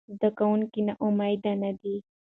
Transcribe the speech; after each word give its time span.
زده 0.17 0.29
کوونکي 0.37 0.81
ناامیده 0.87 1.51
نه 1.63 1.71
دي. 1.79 1.95